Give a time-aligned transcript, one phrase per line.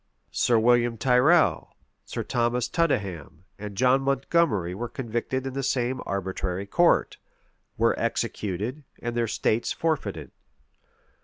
[0.21, 6.01] [*] Sir William Tyrrel, Sir Thomas Tudenham, and John Montgomery were convicted in the same
[6.07, 7.17] arbitrary court;
[7.77, 10.31] were executed, and their estates forfeited.